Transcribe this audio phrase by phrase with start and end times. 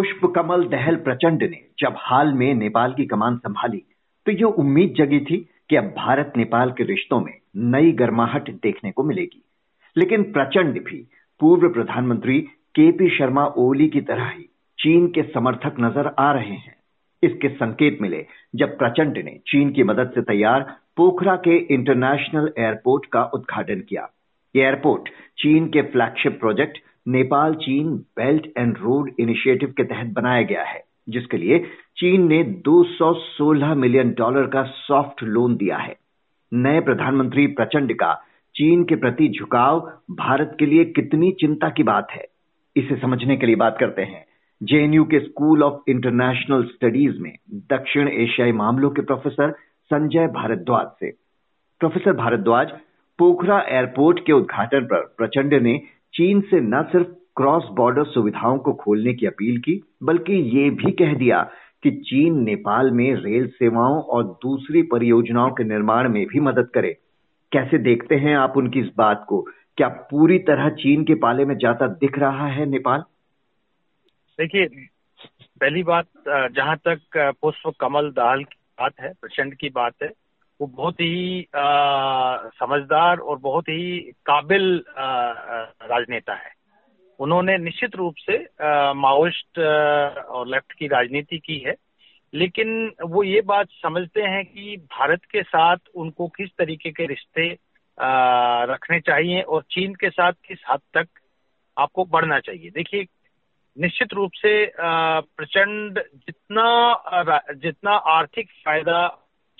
[0.00, 3.82] पुष्प कमल दहल प्रचंड ने जब हाल में नेपाल की कमान संभाली
[4.26, 5.36] तो ये उम्मीद जगी थी
[5.70, 7.32] कि अब भारत नेपाल के रिश्तों में
[7.72, 9.42] नई गर्माहट देखने को मिलेगी।
[9.96, 10.96] लेकिन प्रचंड भी,
[11.40, 12.40] पूर्व प्रधानमंत्री
[12.74, 14.48] के पी शर्मा ओली की तरह ही
[14.78, 16.74] चीन के समर्थक नज़र आ रहे हैं।
[17.22, 20.62] इसके संकेत मिले जब प्रचंड ने चीन की मदद से तैयार
[20.96, 24.10] पोखरा के इंटरनेशनल एयरपोर्ट का उद्घाटन किया।
[24.54, 25.08] ये एयरपोर्ट
[25.38, 26.78] चीन के फ्लैगशिप प्रोजेक्ट
[27.10, 31.58] नेपाल, चीन, बेल्ट एंड रोड इनिशिएटिव के तहत बनाया गया है, जिसके लिए
[31.96, 35.96] चीन ने 216 मिलियन डॉलर का सॉफ्ट लोन दिया है।
[36.54, 38.14] नए प्रधानमंत्री प्रचंड का,
[38.56, 42.24] चीन के प्रति झुकाव भारत के लिए कितनी चिंता की बात है?
[42.76, 44.26] इसे समझने के लिए बात करते हैं।
[44.62, 49.50] जेएनयू के स्कूल ऑफ़ इंटरनेशनल स्टडीज़ में दक्षिण एशियाई मामलों के प्रोफेसर
[49.84, 51.10] संजय भारद्वाज से।
[51.80, 52.70] प्रोफेसर भारद्वाज
[53.18, 55.80] पोखरा एयरपोर्ट के उद्घाटन पर प्रचंड ने
[56.14, 60.92] चीन से न सिर्फ़ क्रॉस बॉर्डर सुविधाओं को खोलने की अपील की, बल्कि ये भी
[60.92, 61.42] कह दिया
[61.82, 66.96] कि चीन नेपाल में रेल सेवाओं और दूसरी परियोजनाओं के निर्माण में भी मदद करे।
[67.52, 69.40] कैसे देखते हैं आप उनकी इस बात को?
[69.76, 73.00] क्या पूरी तरह चीन के पाले में जाता दिख रहा है नेपाल?
[74.38, 74.66] देखिए,
[75.60, 80.08] पहली बात, जहाँ तक पुष्प कमल दाल की बात है, प्रचंड की बात है
[80.60, 86.52] वो बहुत ही आ, समझदार और बहुत ही काबिल राजनेता है।
[87.18, 88.36] उन्होंने निश्चित रूप से
[88.94, 89.58] माओइस्ट
[90.28, 91.74] और लेफ़्ट की राजनीति की है।
[92.34, 97.48] लेकिन वो ये बात समझते हैं कि भारत के साथ उनको किस तरीके के रिश्ते
[98.72, 101.08] रखने चाहिए और चीन के साथ किस हद तक
[101.76, 103.06] आपको बढ़ना चाहिए। देखिए
[103.76, 109.06] निश्चित रूप से प्रचंड जितना जितना आर्थिक फ़ायदा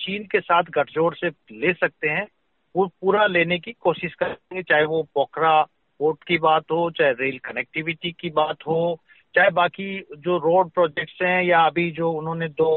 [0.01, 2.27] चीन के साथ गठजोड़ से ले सकते हैं,
[2.75, 5.61] वो पूरा लेने की कोशिश करेंगे, चाहे वो पोखरा,
[5.99, 8.99] पोर्ट की बात हो, चाहे रेल कनेक्टिविटी की बात हो,
[9.35, 12.71] चाहे बाकी जो रोड प्रोजेक्ट्स हैं या अभी जो उन्होंने दो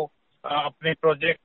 [0.45, 1.41] अपने प्रोजेक्ट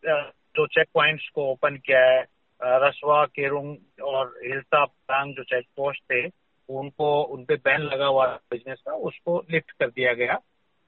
[0.58, 2.26] जो चेक पॉइंट्स को ओपन किया है
[2.62, 6.26] रसवा, केरुंग और हिलता पांग जो चेक पोस्ट थे,
[6.70, 10.34] उनको उनपे बैन लगा हुआ बिज़नेस का, उसको लिफ्ट कर दिया गया।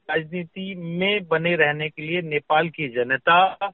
[0.10, 3.72] राजनीति में बने रहने के लिए नेपाल की जनता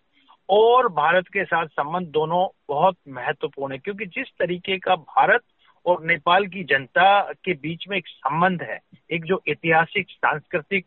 [0.49, 5.41] और भारत के साथ संबंध दोनों बहुत महत्वपूर्ण है, क्योंकि जिस तरीके का भारत
[5.85, 8.79] और नेपाल की जनता के बीच में एक संबंध है,
[9.11, 10.85] एक जो ऐतिहासिक, सांस्कृतिक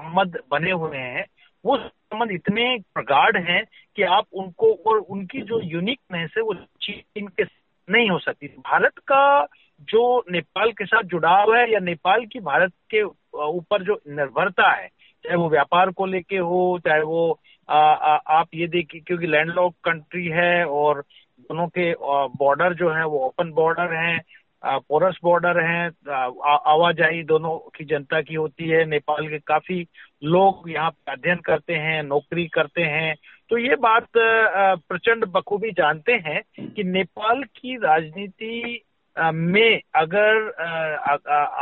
[0.00, 1.26] संबंध बने हुए हैं,
[1.64, 3.64] वो संबंध इतने प्रगाढ़ हैं
[3.96, 7.44] कि आप उनको और उनकी जो यूनिकनेस है, वो चीन के
[7.88, 9.46] नहीं हो सकती। भारत का
[9.80, 13.02] जो नेपाल के साथ जुड़ाव है या नेपाल की भारत के
[13.38, 14.88] ऊपर जो निर्भरता है,
[15.24, 19.74] चाहे वो व्यापार को लेके हो, चाहे वो आ, आ, आप ये देखिए क्योंकि लैंडलॉक
[19.84, 21.04] कंट्री है और
[21.40, 21.92] दोनों के
[22.38, 24.20] बॉर्डर जो है वो ओपन बॉर्डर हैं
[24.64, 25.86] पोरस बॉर्डर हैं
[26.70, 29.86] आवाजाही दोनों की जनता की होती है। नेपाल के काफ़ी
[30.24, 33.14] लोग यहाँ पे अध्ययन करते हैं नौकरी करते हैं।
[33.50, 36.42] तो ये बात प्रचंड बखूबी जानते हैं
[36.74, 38.82] कि नेपाल की राजनीति
[39.18, 40.50] में अगर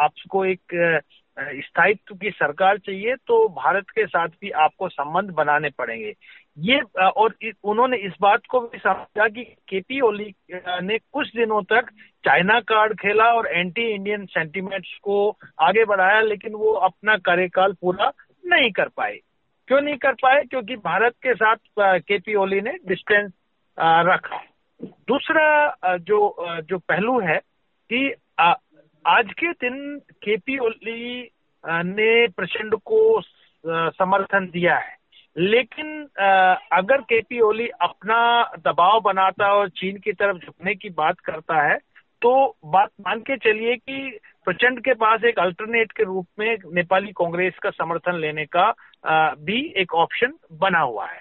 [0.00, 1.00] आपको एक
[1.38, 6.12] स्थायित्व की सरकार चाहिए तो भारत के साथ भी आपको संबंध बनाने पड़ेंगे।
[6.59, 7.34] ये और
[7.65, 10.34] उन्होंने इस बात को भी समझा कि केपी ओली
[10.82, 11.91] ने कुछ दिनों तक
[12.25, 18.12] चाइना कार्ड खेला और एंटी इंडियन सेंटिमेंट्स को आगे बढ़ाया, लेकिन वो अपना कार्यकाल पूरा
[18.44, 19.19] नहीं कर पाए।
[19.69, 20.43] क्यों नहीं कर पाए?
[20.43, 23.32] क्योंकि भारत के साथ केपी ओली ने डिस्टेंस
[23.78, 24.43] रखा।
[24.81, 26.19] दूसरा जो
[26.62, 27.37] जो पहलू है
[27.91, 28.09] कि
[29.08, 29.76] आज के दिन
[30.22, 31.28] केपी ओली
[31.64, 33.20] ने प्रचंड को
[33.64, 34.96] समर्थन दिया है।
[35.36, 36.02] लेकिन
[36.72, 38.19] अगर केपी ओली अपना
[38.66, 41.76] दबाव बनाता है और चीन की तरफ़ झुकने की बात करता है
[42.22, 42.32] तो
[42.66, 47.58] बात मान के चलिए कि प्रचंड के पास एक अल्टरनेट के रूप में नेपाली कांग्रेस
[47.62, 48.70] का समर्थन लेने का
[49.40, 51.20] भी एक ऑप्शन बना हुआ है।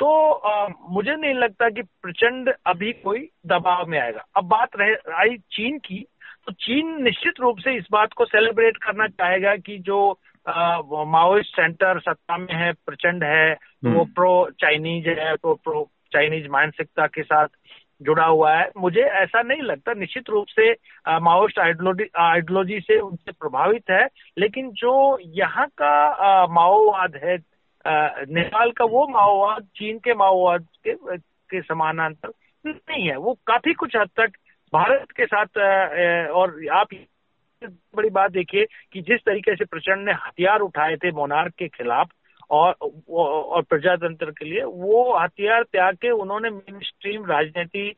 [0.00, 0.08] तो
[0.90, 5.78] मुझे नहीं लगता कि प्रचंड अभी कोई दबाव में आएगा। अब बात रह, आई चीन
[5.78, 6.04] की
[6.50, 10.20] चीन निश्चित रूप से इस बात को सेलिब्रेट करना चाहेगा कि जो
[11.06, 15.90] माओइस्ट सेंटर सत्ता में है प्रचंड है तो वो प्रो हम्म। चाइनीज़ है तो प्रो
[16.12, 17.46] चाइनीज़ मानसिकता के साथ
[18.02, 20.72] जुड़ा हुआ है। मुझे ऐसा नहीं लगता। निश्चित रूप से
[21.20, 24.08] माओइस्ट आइडियोलॉजी से उनसे प्रभावित है
[24.38, 27.38] लेकिन जो यहाँ का माओवाद है
[28.32, 32.30] नेपाल का वो माओवाद चीन के माओवाद के, के समानांतर
[32.66, 34.32] नहीं है। वो काफ़ी कुछ हद तक
[34.74, 35.58] भारत के साथ
[36.30, 36.88] और आप
[37.96, 42.08] बड़ी बात देखिए कि जिस तरीके से प्रचंड ने हथियार उठाए थे मोनार्क के खिलाफ,
[42.50, 42.72] और
[43.10, 47.94] और प्रजातंत्र के लिए, वो हथियार त्याग के उन्होंने मेन स्ट्रीम राजनीति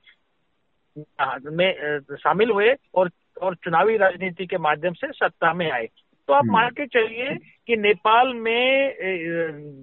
[1.50, 3.11] में शामिल हुए और
[3.43, 5.88] और चुनावी राजनीति के माध्यम से सत्ता में आए।
[6.31, 7.35] तो आप मान के चलिए
[7.67, 8.94] कि नेपाल में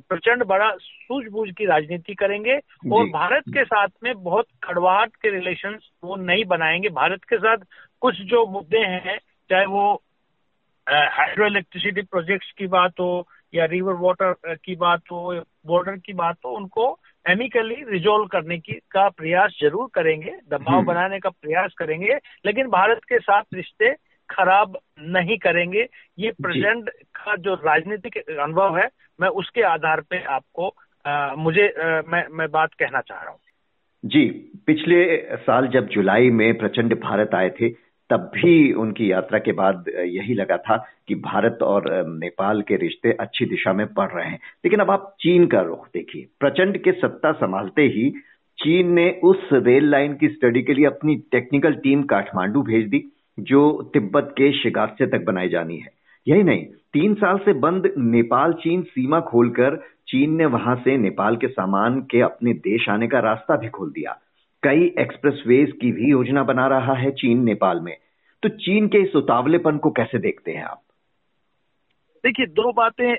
[0.10, 2.56] प्रचंड बड़ा सूझबूझ की राजनीति करेंगे
[2.92, 7.58] और भारत के साथ में बहुत कड़वाहट के रिलेशन वो नहीं बनाएँगे। भारत के साथ
[8.02, 9.18] कुछ जो मुद्दे हैं
[9.50, 9.94] चाहे वो
[10.90, 16.36] हाइड्रो इलेक्ट्रिसिटी प्रोजेक्ट्स की बात हो या रिवर वाटर की बात हो बॉर्डर की बात
[16.46, 17.00] हो उनको
[17.30, 22.68] एमिकली रिजोल्व करने की का प्रयास ज़रूर करेंगे दबाव हम्म। बनाने का प्रयास करेंगे। लेकिन
[22.68, 25.88] भारत के साथ रिश्ते खराब नहीं करेंगे।
[26.20, 28.90] ये प्रेजेंट का जो राजनीतिक अनुभव है
[29.22, 30.74] मैं उसके आधार पे आपको
[31.06, 33.40] आ, मुझे आ, मैं मैं बात कहना चाह रहा हूँ।
[34.06, 37.70] जी पिछले साल जब जुलाई में प्रचंड भारत आए थे
[38.10, 40.78] तब भी उनकी यात्रा के बाद यही लगा था
[41.08, 45.16] कि भारत और नेपाल के रिश्ते अच्छी दिशा में बढ़ रहे हैं। लेकिन अब आप
[45.20, 48.10] चीन का रुख देखिए। प्रचंड के सत्ता संभालते ही
[48.58, 53.04] चीन ने उस रेल लाइन की स्टडी के लिए अपनी टेक्निकल टीम काठमांडू भेज दी।
[53.40, 55.92] जो तिब्बत के शिगास्से तक बनाई जानी है।
[56.28, 59.76] यही नहीं, तीन साल से बंद नेपाल चीन सीमा खोलकर
[60.08, 63.90] चीन ने वहाँ से नेपाल के सामान के अपने देश आने का रास्ता भी खोल
[63.90, 64.18] दिया।
[64.64, 67.96] कई एक्सप्रेसवेज की भी योजना बना रहा है चीन नेपाल में।
[68.44, 70.82] तो चीन के इस उतावलेपन को कैसे देखते हैं आप?
[72.24, 73.16] देखिए, दो बातें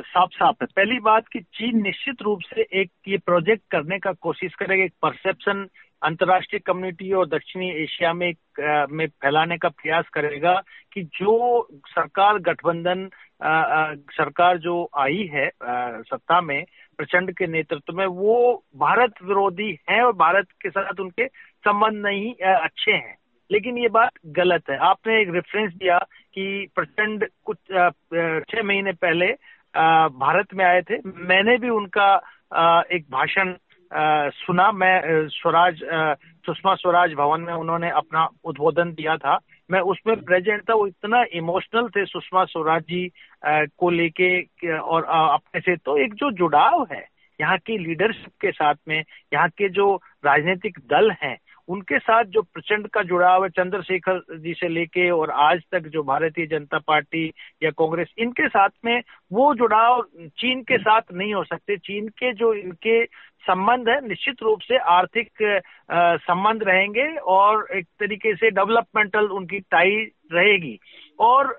[0.00, 4.12] साफ़ साफ़ है। पहली बात कि चीन निश्चित रूप से एक ये प्रोजेक्ट करने का
[4.12, 5.66] कोशिश करेगा, एक परसेप्शन
[6.02, 8.32] अंतर्राष्ट्रीय कम्युनिटी और दक्षिणी एशिया में
[8.90, 10.54] में फैलाने का प्रयास करेगा
[10.92, 13.08] कि जो सरकार गठबंधन
[14.12, 16.64] सरकार जो आई है सत्ता में
[16.98, 22.32] प्रचंड के नेतृत्व में, वो भारत विरोधी है और भारत के साथ उनके संबंध नहीं
[22.54, 23.16] अच्छे हैं।
[23.50, 25.98] लेकिन ये बात गलत है। आपने एक रेफरेंस दिया
[26.34, 29.26] कि प्रचंड कुछ छह महीने पहले
[30.18, 32.14] भारत में आए थे। मैंने भी उनका
[32.92, 33.54] एक भाषण
[33.96, 35.80] सुना, मैं स्वराज
[36.46, 39.38] सुषमा स्वराज भवन में उन्होंने अपना उद्बोधन दिया था।
[39.70, 43.08] मैं उसमें प्रेजेंट था, वो इतना इमोशनल थे सुषमा स्वराज जी
[43.46, 47.04] को लेके और अपने से। तो एक जो जुड़ाव है,
[47.40, 49.02] यहाँ की लीडरशिप के साथ में,
[49.32, 49.94] यहाँ के जो
[50.24, 51.36] राजनीतिक दल हैं
[51.68, 56.02] उनके साथ जो प्रचंड का जुड़ाव है, चंद्रशेखर जी से लेके और आज तक जो
[56.02, 57.26] भारतीय जनता पार्टी
[57.62, 59.00] या कांग्रेस, इनके साथ में
[59.32, 60.02] वो जुड़ाव
[60.38, 63.04] चीन के साथ नहीं हो सकते। चीन के जो इनके
[63.46, 65.28] संबंध है, निश्चित रूप से आर्थिक
[66.22, 69.96] संबंध रहेंगे और एक तरीके से डेवलपमेंटल उनकी टाई
[70.32, 70.78] रहेगी।
[71.18, 71.56] और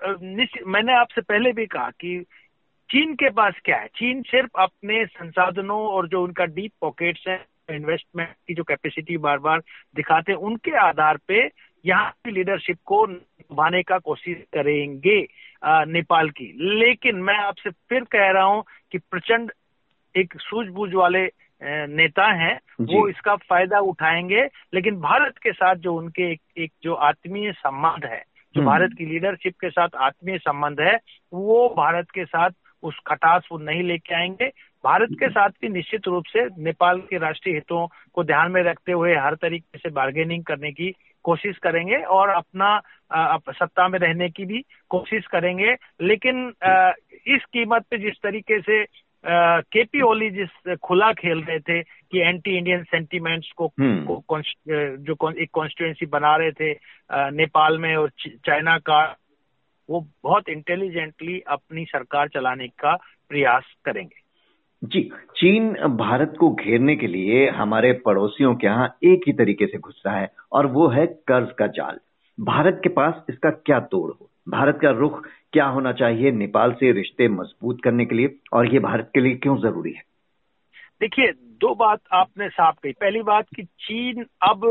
[0.66, 2.18] मैंने आपसे पहले भी कहा कि
[2.90, 3.86] चीन के पास क्या है?
[3.96, 7.36] चीन सिर्फ़ अपने संसाधनों और जो उनका डीप पॉकेट्स है
[7.70, 9.62] इन्वेस्टमेंट की जो कैपेसिटी बार बार
[9.96, 11.48] दिखाते हैं उनके आधार पे
[11.84, 15.20] यहाँ की लीडरशिप को निभाने का कोशिश करेंगे
[15.92, 19.52] नेपाल की। लेकिन मैं आपसे फिर कह रहा हूँ कि प्रचंड
[20.14, 21.24] एक सूझबूझ वाले
[21.62, 24.44] नेता हैं वो इसका फ़ायदा उठाएँगे।
[24.74, 28.22] लेकिन भारत के साथ जो उनके एक, एक जो आत्मीय संबंध है
[28.54, 30.98] जो हम्म। भारत की लीडरशिप के साथ आत्मीय संबंध है
[31.32, 32.50] वो भारत के साथ
[32.82, 34.50] उस खटास वो नहीं लेके आएँगे।
[34.84, 38.92] भारत के साथ भी निश्चित रूप से नेपाल के राष्ट्रीय हितों को ध्यान में रखते
[38.92, 40.92] हुए हर तरीके से बार्गेनिंग करने की
[41.24, 42.80] कोशिश करेंगे और अपना
[43.52, 46.46] सत्ता में रहने की भी कोशिश करेंगे लेकिन
[47.26, 48.84] इस कीमत पे जिस तरीके से
[49.26, 54.40] केपी ओली जिस खुला खेल रहे थे कि एंटी इंडियन सेंटीमेंट्स को, हम्म। को
[54.96, 56.72] जो एक कॉन्स्टिट्युएंसी बना रहे थे
[57.30, 59.16] नेपाल में और चाइना का
[59.88, 62.94] वो बहुत इंटेलिजेंटली अपनी सरकार चलाने का
[63.30, 64.27] प्रयास करेंगे
[64.82, 65.00] जी,
[65.36, 70.02] चीन भारत को घेरने के लिए हमारे पड़ोसियों के यहाँ एक ही तरीके से घुस
[70.06, 71.98] रहा है, और वो है कर्ज का जाल।
[72.38, 74.28] भारत के पास इसका क्या तोड़ हो?
[74.48, 78.34] भारत का रुख क्या होना चाहिए नेपाल से रिश्ते मज़बूत करने के लिए?
[78.52, 80.02] और ये भारत के लिए क्यों ज़रूरी है?
[81.00, 84.64] देखिए, दो बात आपने साफ़ कही। पहली बात कि चीन अब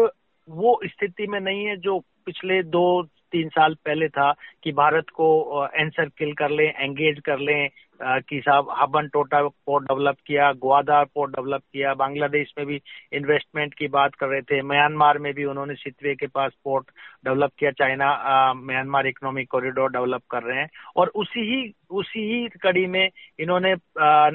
[0.49, 4.31] वो स्थिति में नहीं है जो पिछले दो, तीन साल पहले था
[4.63, 7.69] कि भारत को एंसर किल कर लें एंगेज कर लें
[8.04, 12.82] कि साहब हबन टोटा पोर्ट डेवलप किया, ग्वादार पोर्ट डेवलप किया, बांग्लादेश में भी
[13.13, 16.89] इन्वेस्टमेंट की बात कर रहे थे, म्यांमार में भी उन्होंने सितवे के पास पोर्ट
[17.25, 22.48] डेवलप किया, China Myanmar economic corridor develop कर रहे हैं। और उसी ही उसी ही
[22.62, 23.74] कड़ी में इन्होंने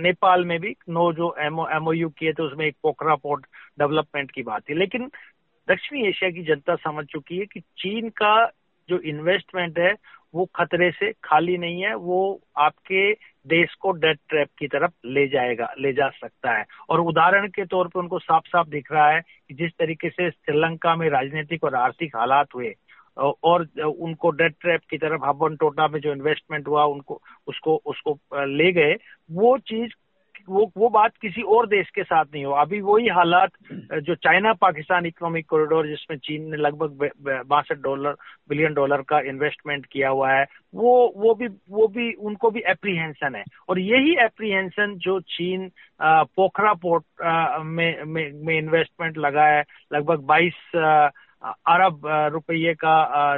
[0.02, 3.46] नेपाल में भी नो जो एमओ एमओयू किए थे, उसमें एक पोखरा पोर्ट
[3.78, 5.10] डेवलपमेंट की बात थी। लेकिन
[5.68, 8.34] दक्षिणी एशिया की जनता समझ चुकी है कि चीन का
[8.88, 9.94] जो इन्वेस्टमेंट है,
[10.34, 13.12] वो खतरे से खाली नहीं है, वो आपके
[13.46, 17.64] देश को डेट ट्रैप की तरफ़ ले जाएगा, ले जा सकता है। और उदाहरण के
[17.64, 21.64] तौर पे उनको साफ़ साफ़ दिख रहा है कि जिस तरीके से श्रीलंका में राजनीतिक
[21.64, 22.74] और आर्थिक हालात हुए,
[23.16, 28.18] और उनको डेट ट्रैप की तरफ़ हबन टोटा में जो इन्वेस्टमेंट हुआ, उनको, उसको उसको
[28.46, 28.96] ले गए,
[29.30, 29.90] वो चीज़
[30.48, 33.50] वो वो बात किसी और देश के साथ नहीं हो। अभी वही हालात
[34.02, 37.08] जो चाइना पाकिस्तान इकोनॉमिक कॉरिडोर जिसमें चीन ने लगभग
[37.46, 38.16] बासठ डॉलर
[38.48, 40.44] बिलियन डॉलर का इन्वेस्टमेंट किया हुआ है
[40.74, 45.70] वो वो भी वो भी उनको भी एप्रीहेंशन है। और यही एप्रीहेंशन जो चीन
[46.02, 47.04] पोखरा पोर्ट
[47.64, 51.10] में में, में इन्वेस्टमेंट लगा है लगभग 22
[51.44, 52.00] अरब
[52.32, 53.34] रुपये का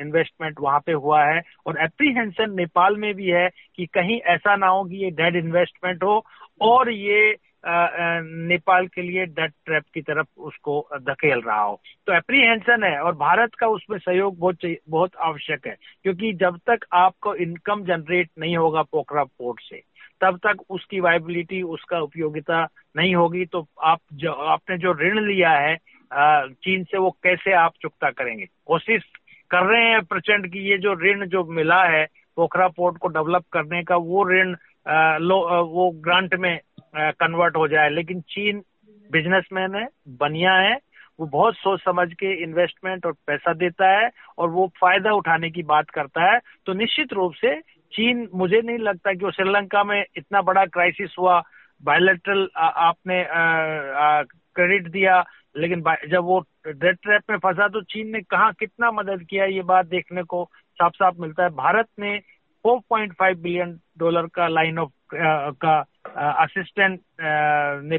[0.00, 4.66] इन्वेस्टमेंट वहाँ पे हुआ है और एप्रीहेंशन नेपाल में भी है कि कहीं ऐसा ना
[4.66, 6.24] हो कि ये डेड इन्वेस्टमेंट हो
[6.60, 12.84] और ये नेपाल के लिए डेट ट्रैप की तरफ़ उसको धकेल रहा हो। तो एप्रीहेंशन
[12.84, 14.58] है और भारत का उसमें सहयोग बहुत
[14.90, 19.82] बहुत आवश्यक है क्योंकि जब तक आपको इनकम जनरेट नहीं होगा पोखरा पोर्ट से,
[20.20, 22.66] तब तक उसकी वाइबिलिटी उसका उपयोगिता
[22.96, 25.76] नहीं होगी तो आप जो, आपने जो ऋण लिया है
[26.10, 28.46] चीन से वो कैसे आप चुकता करेंगे?
[28.66, 29.02] कोशिश
[29.50, 33.44] कर रहे हैं प्रचंड की ये जो ऋण जो मिला है, पोखरा पोर्ट को डेवलप
[33.52, 34.54] करने का, वो ऋण
[35.68, 36.58] वो ग्रांट में
[36.96, 38.62] कन्वर्ट हो जाए। लेकिन चीन
[39.10, 39.86] बिजनेसमैन है,
[40.20, 40.76] बनिया है,
[41.20, 45.62] वो बहुत सोच समझ के इन्वेस्टमेंट और पैसा देता है और वो फ़ायदा उठाने की
[45.64, 47.54] बात करता है। तो निश्चित रूप से
[47.92, 51.42] चीन, मुझे नहीं लगता कि वो श्रीलंका में इतना बड़ा क्राइसिस हुआ।
[51.82, 53.22] बायोलेट्रल आपने
[54.58, 55.24] क्रेडिट दिया,
[55.56, 59.62] लेकिन जब वो डेट ट्रैप में फंसा तो चीन ने कहा कितना मदद किया ये
[59.64, 60.44] बात देखने को
[60.78, 62.18] साफ़ साफ़ मिलता है। भारत ने
[62.64, 64.90] 4.5 बिलियन डॉलर का लाइन ऑफ़
[65.64, 65.78] का
[66.42, 67.00] असिस्टेंट
[67.84, 67.98] ने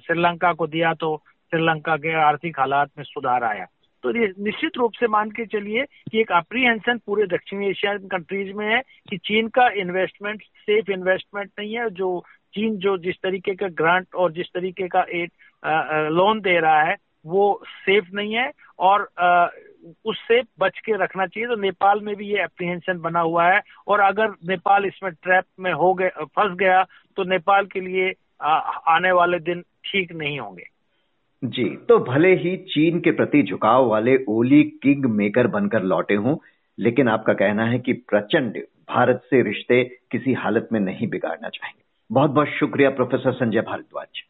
[0.00, 1.16] श्रीलंका को दिया तो
[1.52, 3.66] श्रीलंका के आर्थिक हालात में सुधार आया।
[4.04, 8.52] तो ये निश्चित रूप से मान के चलिए कि एक अप्रीहेंशन पूरे दक्षिण एशियन कंट्रीज़
[8.56, 12.18] में है कि चीन का इन्वेस्टमेंट सेफ़ इन्वेस्टमेंट नहीं है। जो
[12.54, 15.30] चीन जो जिस तरीके का ग्रांट और जिस तरीके का एड
[15.64, 19.08] लोन दे रहा है, वो सेफ़ नहीं है और
[20.06, 24.00] उससे बच के रखना चाहिए। तो नेपाल में भी ये एप्रीहेंशन बना हुआ है और
[24.00, 26.82] अगर नेपाल इसमें ट्रैप में हो गए, फंस गया
[27.16, 30.64] तो नेपाल के लिए आने वाले दिन ठीक नहीं होंगे।
[31.42, 36.36] जी तो भले ही चीन के प्रति झुकाव वाले ओली किंग मेकर बनकर लौटे हों,
[36.78, 38.56] लेकिन आपका कहना है कि प्रचंड
[38.90, 44.22] भारत से रिश्ते किसी हालत में नहीं बिगाड़ना चाहेंगे। बहुत बहुत शुक्रिया, प्रोफेसर संजय भारद्वाज।